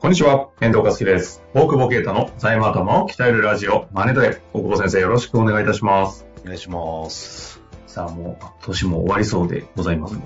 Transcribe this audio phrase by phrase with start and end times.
[0.00, 1.42] こんにちは、遠藤和樹です。
[1.54, 4.40] 大久保啓太の財務頭を鍛えるラジオ、マネトレ。
[4.52, 6.24] 大久保先生、よろしくお願いいたします。
[6.40, 7.60] お願いします。
[7.88, 10.16] さあ、もう、年も終わりそうでございます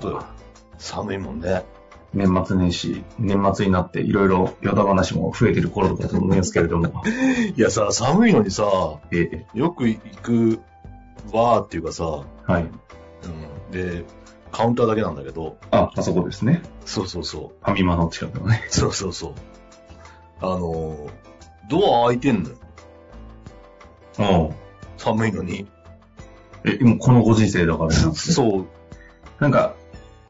[0.77, 1.63] 寒いもんね。
[2.13, 7.01] 年末年始、年末になっていろいろヨタ話も増えてる頃だと思いますけれども、
[7.57, 8.65] いやさ、寒いのにさ、
[9.09, 10.59] えーよく行く
[11.33, 12.61] バーっていうかさ、はい。
[12.61, 14.05] うん、で、
[14.51, 16.61] カウンターだけなんだけど、あ、あそこですね。
[16.85, 17.65] そうそうそう。
[17.65, 18.63] ファミマの近くのね。
[18.69, 19.33] そうそうそう。
[20.43, 21.09] あの、
[21.69, 22.55] ドア開いてんのよ。
[24.19, 24.55] うん。
[24.97, 25.65] 寒いのに。
[26.65, 28.65] え、もうこのご時世だからなんですねそう。
[29.39, 29.75] なんか、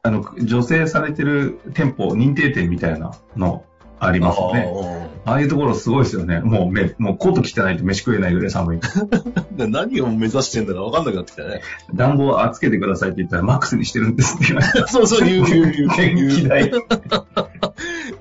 [0.03, 3.65] あの、女性されてる店舗、認定店みたいなの
[3.99, 4.61] ありますよね。
[4.61, 5.13] ね。
[5.25, 6.41] ああいうところすごいですよね。
[6.41, 8.79] もうめ、もうコート着てないと飯食えないぐらい寒い。
[9.55, 11.61] で何を目指してんだか分かんなくなってきたね。
[11.93, 14.87] 暖房はつけてくださいって言ったらマックスにしてるんですって言われて。
[14.91, 15.87] そうそう、言う言う言う。
[15.95, 16.71] 電気代。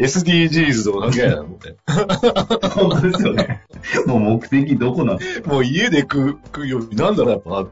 [0.03, 1.77] SDGs とか関係ないな、もうね。
[2.75, 3.63] 本当ですよね。
[4.07, 5.19] もう目的どこなん？
[5.47, 7.67] もう家で食う、食うより、なんだろう、やっぱ、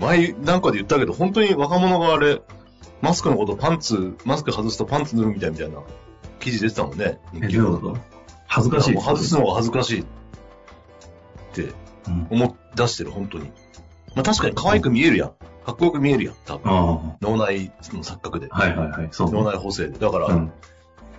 [0.00, 2.42] 前なんかで言ったけど、本当に若者があれ、
[3.00, 5.78] マスクのことパンツ、マスク外すとパンツ脱ぐみたいみたいな
[6.40, 7.18] 記事出てたもんね。
[7.34, 7.96] え、どういうこと？
[8.46, 10.04] 恥ずかしい外すのが恥ずかしいっ
[11.54, 11.72] て
[12.08, 13.46] うん思い出してる、本当に。
[14.14, 15.32] まあ確かに可愛く見えるやん。
[15.64, 16.72] かっこよく見えるやん、多分。
[16.72, 18.48] あ脳内の錯覚で。
[18.50, 18.58] あ。
[18.58, 19.08] はいはいはい。
[19.12, 19.30] そう。
[19.32, 19.98] 脳内補正で。
[19.98, 20.52] だから、うん。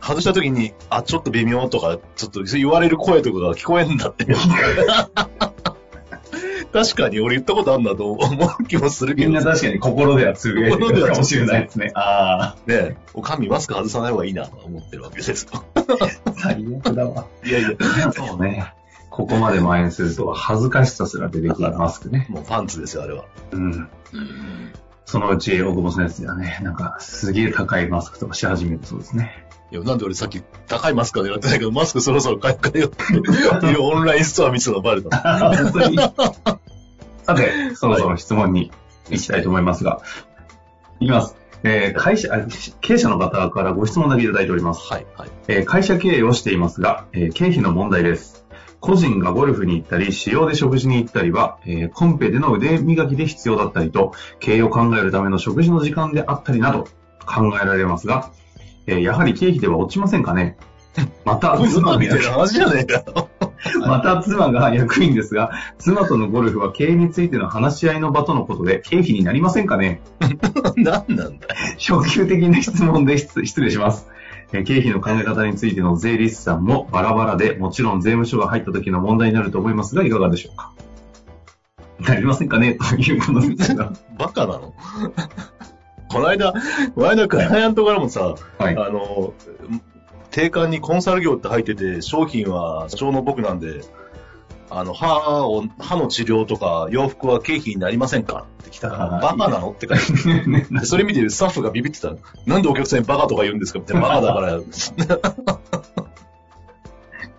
[0.03, 4.25] 外した時に、あ、ちょっと微妙とか、ちょっと言われる声とかが聞こえんだって。
[6.73, 9.29] 確かに俺言ったことあるんだと思う気もするけど。
[9.29, 11.91] みんな確かに心ではつぶやいて心ではるかもしれないですね。
[11.93, 15.47] あねおかみマスク外さない方がいいなと思ってるわけです。
[16.35, 17.27] 最悪だわ。
[17.45, 17.69] いやいや、
[18.11, 18.73] そうね。
[19.11, 22.25] ここまで蔓延すると恥ずかしさすら出てくるマスクね。
[22.33, 23.25] もうパンツですよ、あれは。
[23.51, 23.87] うん。
[25.05, 29.42] そのうち、大久保先生はね、なんか、すげえ高いマスクとかし始めるそうですね。
[29.73, 35.17] いや、なんで俺さっき高いマスクはやってないけど、マスクそろそろ買い替えようっていう オンラインストア見てたのバレた。
[37.23, 38.71] さて、そろそろ質問に
[39.09, 40.01] 行きたいと思いますが、
[40.99, 41.35] いきます。
[41.63, 42.41] えー会社、あ
[42.81, 44.93] 経営者の方からご質問だけいただいております。
[44.93, 45.29] はい、はい。
[45.47, 48.45] えー会社経営をしていますが、えー経費の問題です。
[48.79, 56.83] 個人がゴルフに行ったり、私用で食事に行ったりは、えーコンペでの腕磨きで必要だったりと、経営を考えるための食事の時間であったりなど
[57.25, 58.29] 考えられますが、
[58.87, 60.57] えーやはり経費では落ちませんかね？
[61.25, 61.97] また、妻が。
[63.87, 70.01] また妻が役員 ですが、妻とのゴルフは経営についての話し合いの場とのことで経費になりませんかね？
[70.77, 71.39] 何なんだよ。
[71.79, 74.07] 初級的な質問で失失礼します。
[74.51, 80.71] えー経費の考え方についての税理士さんもバラバラで、もちろん税務署が入った時の問題になると思いますが、いかがでしょうか？
[82.07, 82.73] なりませんかね？
[82.75, 83.93] ということですが。
[84.19, 84.73] バカなの？
[86.13, 88.77] この間、この間、クライアントからもさ、はい。
[88.77, 89.33] あの、
[90.31, 93.81] 定款にコンサル業って入ってて、商品は社長の僕なんで、
[94.69, 98.45] あの、歯を、歯の治療とか洋服は経費になりませんか？
[98.61, 99.71] って来たから、はいバカなの？
[99.71, 99.97] って書い
[100.65, 102.13] て それ見てスタッフがビビってた。
[102.47, 103.79] なんでお客さんにバカとか言うんですか？
[103.79, 104.01] みたいな。
[104.01, 104.59] バカだから。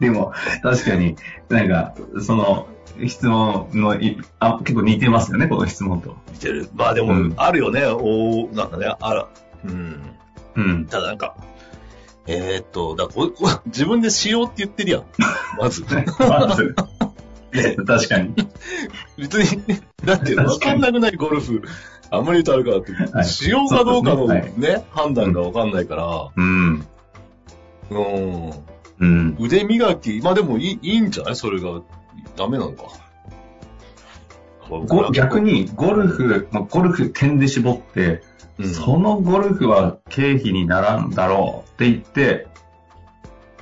[0.00, 1.16] でも、確かに、
[1.48, 2.66] なんか、その、
[3.06, 6.16] 質問のいあ、結構似てますよね、この質問と。
[6.32, 6.68] 見てる。
[6.74, 7.84] まあでも、うんあるよね。
[7.86, 9.28] おなんかね、あら。
[9.64, 10.00] うん。
[10.56, 10.86] うん。
[10.86, 11.34] ただなんか、
[12.26, 15.04] えー、っと、だここ自分でしようって言ってるやん。
[15.60, 15.84] まず。
[16.18, 16.74] まず
[17.86, 18.34] 確かに。
[19.16, 19.62] 別に、
[20.04, 21.62] だって分かんなくないゴルフ、
[22.10, 26.86] あんまり言うとあるからって、はいしようかどうかのそうですね、判断が分かんないから、うん。
[27.90, 28.50] うん、
[28.98, 29.36] うん。
[29.38, 31.36] 腕磨き、まあでもいいいいんじゃない？
[31.36, 31.80] それが、
[32.36, 32.84] ダメなのか。
[34.68, 38.22] ご逆、に、ゴルフ、まあ、ゴルフ点で絞って、
[38.58, 42.46] うん、そのゴルフは経費にならんだろうって言って、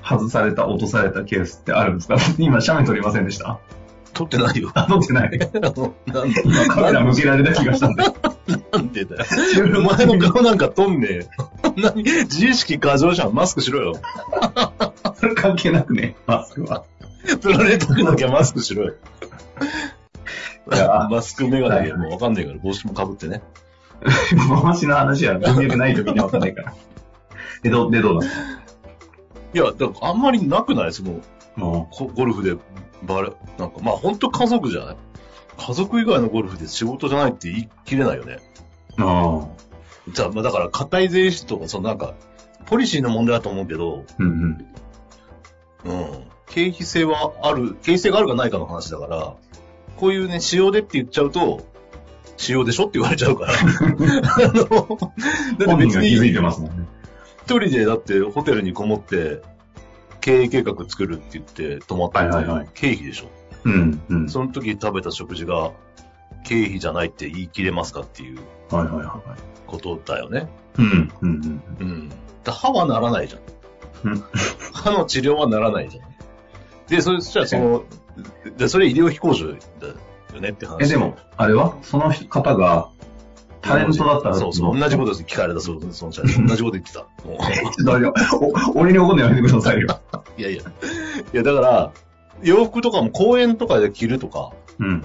[0.04, 2.16] 外された、落とされたケースってあるんですか？
[2.38, 3.58] 今、写メ撮りませんでした？
[4.14, 4.70] 撮ってないよ。
[4.74, 5.30] あ、撮ってない。
[5.38, 5.72] なん
[6.32, 8.02] で今、カメラ向けられた気がしたんで。
[8.72, 9.24] なんでだよ。
[9.78, 11.24] お前の顔なんか撮んねえよ。
[11.76, 12.02] 何？
[12.04, 13.34] 自意識過剰じゃん。
[13.34, 13.94] マスクしろよ。
[15.16, 16.84] それ関係なくね、マスクは。
[17.40, 18.94] プラネタくなきゃマスクしろよ。
[20.72, 23.42] いやマスクメガネでもうわかんないから帽子もかぶってね。
[24.64, 26.74] 回しの話は文脈ないとみんなわかんないから。
[27.62, 28.30] で、ど、で、どうだっ
[29.54, 30.92] いや、だからあんまりなくない？
[30.92, 31.20] その、
[31.54, 32.56] たもこゴルフで
[33.04, 34.96] バレ、なんか、まあ本当家族じゃない？
[35.58, 38.38] 家族以外のゴルフで仕事じゃないって言い切れないよね。
[38.98, 39.46] う、ああ。
[40.12, 42.14] じゃあ、まあだから、硬い税理士とか、そのなんか、
[42.66, 44.66] ポリシーの問題だと思うけど、うん
[45.84, 45.92] うん。
[45.92, 46.24] うん。
[46.52, 49.34] 経費性はある、経費性があるかないかの話だから、
[49.96, 51.64] こういうね、仕様でって言っちゃうと、
[52.36, 53.52] 仕様でしょって言われちゃうから。
[53.54, 53.56] あ
[54.52, 56.86] の、だって本別に、気づいてますもんね。
[57.44, 59.40] 一人でだってホテルにこもって、
[60.20, 63.26] 経営計画作るって言って泊まったってはいはいはい経費でしょ。
[63.64, 64.28] うん、うん。
[64.28, 65.72] その時食べた食事が
[66.44, 68.38] 経費じゃないって言い切れますかっていう
[69.66, 70.48] ことだよね。
[70.78, 70.82] い。
[70.82, 72.08] うん、うん、うん。
[72.44, 73.40] だ歯はならないじゃん
[74.72, 76.11] 歯の治療はならないじゃん。
[76.88, 77.84] で、そしたらその、
[78.56, 79.88] でそれ医療費控除だ
[80.34, 80.84] よねって話。
[80.84, 81.76] え、でも、あれは？
[81.82, 82.88] その方が、
[83.62, 85.22] タレントだったらそうそう、同じことです。
[85.24, 87.00] 聞かれたそう、その社長 同じこと言ってた。
[87.26, 87.38] もう
[88.74, 89.88] 俺に怒るのやめてくださいよ。
[90.36, 90.62] いやいや。
[90.62, 91.92] いや、だから、
[92.42, 95.04] 洋服とかも公園とかで着るとか、うん。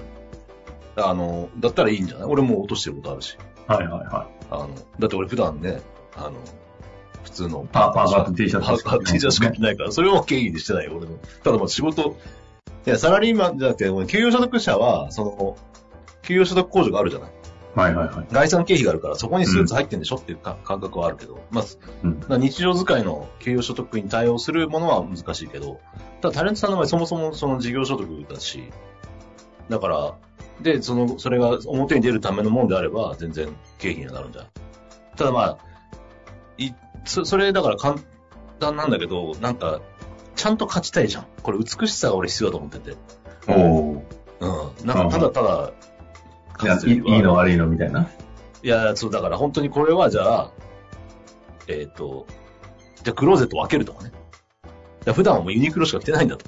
[0.96, 2.28] あの、だったらいいんじゃない？
[2.28, 3.38] 俺も落としてることあるし。
[3.68, 5.80] はいはいはあの、だって俺普段ね、
[6.16, 6.32] あの、
[7.28, 11.18] 普通のパーパーカーと T シャツパーカー T シャツしか着ないから、それを経緯にしてないよ、俺の。
[11.44, 12.16] ただまあ仕事、
[12.86, 15.56] いや、サラリーマンじゃなくて、俺給与所得者は、その、
[16.22, 17.30] 給与所得控除があるじゃない。
[17.30, 17.32] い。
[17.78, 18.26] はいはいはい。
[18.32, 21.64] 概算経費があるから、そこにスーツ入ってんでしょっていうか感覚はあるけど、まあ、
[22.30, 22.40] うん。
[22.40, 25.80] 日常使いの給与所得に対応するものは難しいけど、
[26.20, 28.64] ただタレントさんの場合そもそもその事業所得だし、
[29.68, 30.14] だから、
[30.60, 33.48] で、その、それが表に出るためのもんであれば、全然
[33.78, 34.46] 経費にはなるんじゃん。
[35.16, 35.58] ただまあ、
[36.56, 36.72] い、
[37.04, 37.96] そそれだから簡
[38.58, 39.80] 単なんだけど、なんか、
[40.36, 41.26] ちゃんと勝ちたいじゃん。
[41.42, 42.96] これ美しさが俺必要だと思ってて。
[43.48, 44.04] おお。
[44.40, 44.86] うん。
[44.86, 45.72] なんかただただ、
[46.62, 48.08] いや、いいいいの悪いのみたいな。
[48.62, 50.52] いや、そう、だから本当にこれはじゃあ、
[51.66, 52.26] えっ、と、
[53.02, 54.10] じゃあクローゼット分けるとかね。
[54.10, 54.72] だか
[55.06, 56.46] ら普段はもうユニクロしか着てないんだと。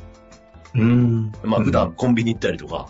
[0.74, 1.32] うん。
[1.42, 2.88] まあ普段コンビニ行ったりとか、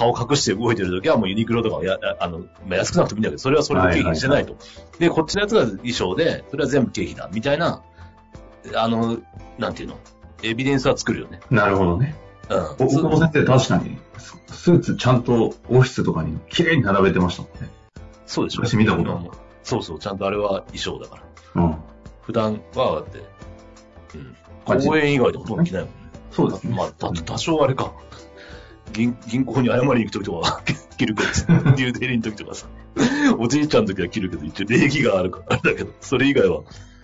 [0.00, 4.56] 顔隠して動いてる時はもうユニクロとかや、あの、まあ、安くなくてもいいんだけど、それはそれで経費にしてないと。
[4.98, 7.82] で、こっちのやつが衣装で、それは全部経費だ、みたいな、
[8.74, 9.18] あの、
[9.58, 9.98] なんていうの、
[10.42, 11.40] エビデンスは作るよね。
[11.50, 12.16] なるほどね。
[12.48, 12.86] うん。
[12.86, 17.68] 大久保先生確かに、ススーツちゃんとオフィスとかに綺麗に並べてましたもんね。
[18.24, 18.62] そうでしょ。
[18.64, 19.30] 私見たことあるうん
[19.62, 21.22] そうそう、ちゃんとあれは衣装だか
[21.54, 21.62] ら。
[21.62, 21.76] うん。
[22.22, 23.18] 普段は、だって、
[24.14, 24.36] うん。
[24.66, 25.94] まあ公園以外でほとんど着ないもんね。
[26.30, 26.74] そうですね。
[26.74, 27.92] まあ、た多少あれか。
[28.92, 30.62] 銀銀行に謝りに行くときとか
[30.96, 31.28] 着 るけど、
[31.76, 32.66] デューデリーのときとかさ、
[33.38, 36.60] おじいちゃんのときは着るけど、一応礼儀があるからあれだけど、それ以外は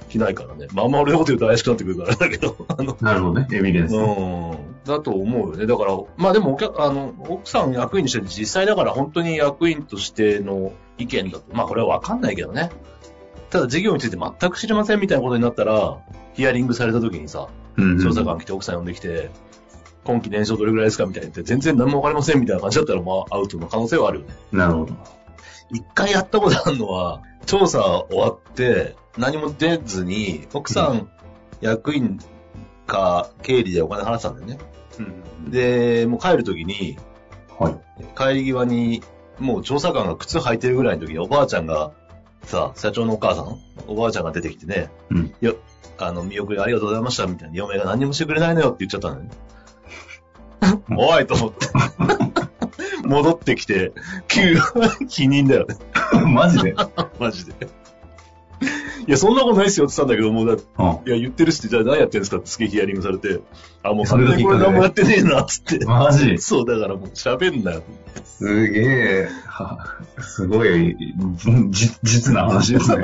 [0.09, 0.67] 着ないからね。
[0.73, 3.49] まああんま俺のこと言うと怪しくなってくるからあれだけど、あの、なるほどね。
[3.53, 3.95] エビデンス。
[3.95, 5.67] うん、だと思うよね。
[5.67, 12.71] だから、まあでもお客、あの、奥さん役員にして実際だから本当に役員としての意見だと、まあこれはわかんないけどね。
[13.51, 15.99] ただ事業について全く知りませんみたいなことになったら、
[16.35, 17.49] ヒアリングされた時にさ、
[18.03, 19.31] 調査官来て奥さん呼んできて、
[20.07, 24.35] 今期年商どれぐらいですかみたいに言って、全然何もわかりませんみたいな感じだったら、まあアウトの可能性はあるよね。
[24.53, 24.95] なるほど。
[25.71, 31.09] 一回やったことあるのは、調査終わって、何も出ずに、奥さん、
[31.61, 32.21] 役員
[32.87, 34.59] か経理でお金払ってたんだよね。
[35.49, 36.99] で、もう帰るときに、
[37.59, 37.77] はい。
[38.17, 39.03] 帰り際に、
[39.39, 41.93] もう調査官が靴履いてるぐらいの時におばあちゃんが、
[42.43, 43.59] さ、社長のお母さん
[43.89, 45.53] おばあちゃんが出てきてね、うんいや、
[45.99, 49.31] あの、見送りありがとうございました、みたいな、嫁が何にもしてくれないのよって言っちゃったのね。
[50.97, 51.67] おいと思って。
[53.07, 53.93] 戻ってきて、
[54.29, 54.57] 急、
[55.09, 55.77] 否認だよね。
[56.27, 56.75] マジで？
[57.21, 57.53] マジで。
[59.07, 61.09] いや、そんなことないっすよって言ったんだけど、もうだうん。
[61.09, 63.41] いや、言ってるっすって、じゃあ何やってんですかってすげえヒアリングされて、
[63.85, 65.85] あ、もう完それが全にこれ何もやってねえな、つって。
[65.85, 66.39] マジ？
[66.39, 67.83] そう、だからもう喋んなよ。
[68.25, 69.79] すげえ、は
[70.21, 70.97] すごい、
[71.71, 73.03] じ実な話ですね。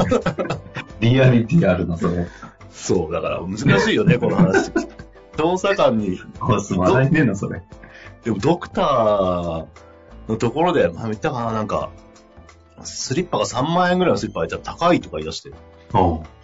[0.99, 2.27] リアリティあるな、それ。
[2.73, 4.73] そう、だから難しいよね、この話。
[5.37, 7.63] 調査官に、笑いねえな、それ。
[8.25, 9.67] でもドクター
[10.29, 11.91] のところで、まあ、見たかな、なんか、
[12.85, 15.57] スリッパが3万円ぐらいのスリッパ履いたら高いとか言い出して、うん。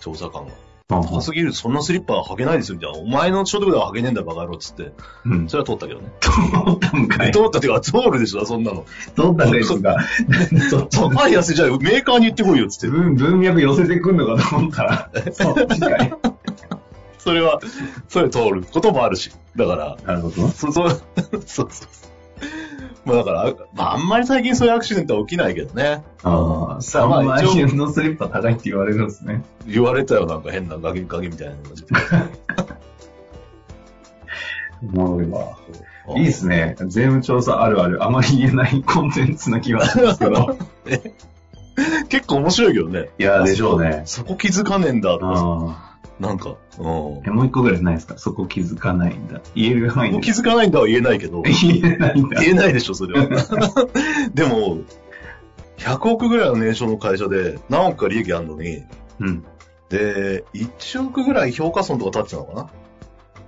[0.01, 0.53] 調査官が。
[0.53, 2.99] うん高すぎる、そんなスリッパは履けないですよ、みたいな。
[2.99, 4.93] お前の所得では履けねえんだ、バカ野郎、つって。
[5.27, 5.47] うん。
[5.47, 6.09] それは通ったけどね。
[6.19, 7.31] 通ったんかい。
[7.31, 8.87] 通ったっていうか、通るでしょ、そんなの。
[9.05, 9.79] 通ったんかいそっ
[10.89, 12.89] ち高い安いじゃあメーカーに言ってこいよ、つって。
[12.89, 16.13] 文文脈寄せてくんのかと思ったら、 そっちかい。
[17.19, 17.61] それは、
[18.09, 19.33] それ通ることもあるし。
[19.57, 20.49] だから、なるほど。
[20.49, 21.01] そ、そ、 そう
[21.47, 21.69] そう。
[23.05, 26.05] まあだから、まああんまり最近そういうアクシデントは起きないけどね。
[26.23, 29.43] ああ、3まあ万一応円のスリッパ高いって言われるんですね。
[29.67, 31.95] 言われたよ、なんか変なガキガキみたいなのが出て
[34.83, 35.59] おもろいわ。
[36.17, 36.77] いいですね。
[36.87, 40.59] 税務調査あるある、あまり言えないコンテンツな気がするんですけど。
[42.09, 43.11] 結構面白いけどね。
[43.19, 44.03] いや、でしょうね。
[44.05, 45.88] そこ気づかねえんだとかさあ
[46.21, 46.85] なんか、うん。
[46.85, 48.19] もう一個ぐらいないですか？
[48.19, 49.41] そこ気づかないんだ。
[49.55, 50.21] 言える範囲で。
[50.21, 52.41] 気づかないんだは言えないけど、 言えないんだ。
[52.41, 53.29] 言えないでしょ、それは。
[54.35, 54.79] でも、
[55.79, 58.83] 100億ぐらいの年商の会社で何億か利益あるのに、
[59.21, 59.45] うん。
[59.89, 62.71] で、1億ぐらい評価損とか立ってたのかな？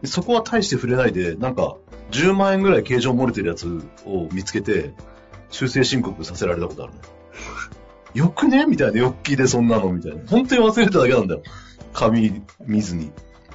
[0.03, 1.77] でそこは大して触れないで、なんか、
[2.13, 3.67] 10万円ぐらい形状漏れてるやつ
[4.07, 4.95] を見つけて、
[5.51, 6.99] 修正申告させられたことあるね。
[8.15, 8.65] よくね？
[8.67, 10.23] みたいな、よっきでそんなのみたいな。
[10.29, 11.43] 本当に忘れてただけなんだよ。
[11.93, 13.11] 紙見ずに。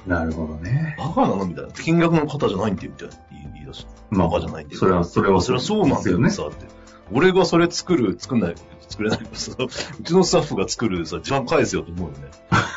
[0.06, 0.94] なるほどね。
[0.98, 1.72] バカなのみたいな。
[1.72, 3.14] 金額の方じゃないんだよ、みたいな。
[3.54, 3.90] 言い出して。
[4.12, 4.78] バカじゃないんだよ。
[4.78, 6.66] それは、それは、それはそうなんだよね、さ、って。
[7.12, 8.54] 俺がそれ作る、作んない、
[8.88, 12.30] 作れないけどさ、 うちのスタッフが作るさ、時間返せよと思うよね。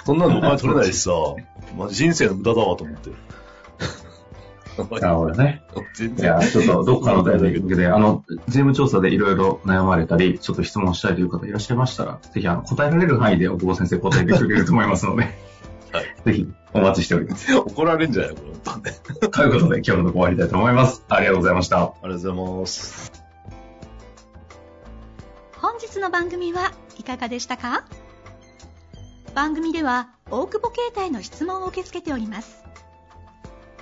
[0.06, 1.12] そんなのお金取れないしさ、
[1.78, 3.12] まあ、人生の無駄だわと思って。
[4.84, 5.64] なるほどね。
[5.94, 6.26] 全然。
[6.26, 15.24] いや、ちょっとどっかのタイミングで、あの、税務調査でいろいろ悩まれたり、ちょっと質問したいという方いらっしゃいましたら、ぜひあの答えられる範囲で奥保先生答えてくれると思いますので、
[15.92, 16.06] はい。
[16.26, 17.56] ぜひお待ちしております。
[17.56, 18.96] 怒られんじゃないこれ、本当ね。
[19.30, 21.04] ということで、今日のところ終わりたいと思います。
[21.10, 21.78] ありがとうございました。
[21.78, 23.12] ありがとうございます。
[25.58, 27.86] 本日の番組はいかがでしたか？
[29.36, 32.59] 番組では大久保携帯の質問を受け付けております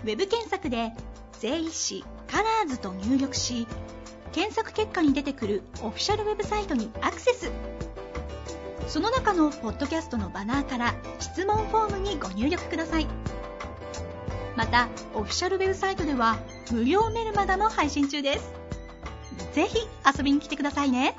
[0.04, 0.94] ウェブ検索で
[1.39, 3.68] 「税理士カラーズと入力し
[4.32, 7.51] 検索結果に出てくるオフィシャルウェブサイトにアクセス。
[8.88, 13.08] その中のポッドキャストのバナーから質問フォームにご入力ください。
[14.56, 16.38] またオフィシャルウェブサイトでは
[16.72, 18.51] 無料メルマガも配信中です。
[19.54, 21.16] ぜひ遊びに来てくださいね。